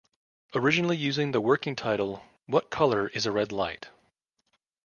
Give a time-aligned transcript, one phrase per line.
[0.55, 3.89] Originally using the working title What Color Is A Red Light?